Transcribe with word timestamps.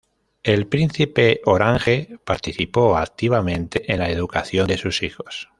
El 0.41 0.65
príncipe 0.65 1.21
de 1.21 1.41
Orange 1.45 2.17
participó 2.25 2.97
activamente 2.97 3.93
en 3.93 3.99
la 3.99 4.09
educación 4.09 4.65
de 4.65 4.79
sus 4.79 5.03
hijos. 5.03 5.47